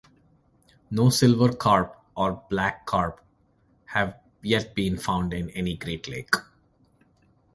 [0.89, 3.23] No silver carp or black carp
[3.85, 6.33] have yet been found in any Great Lake.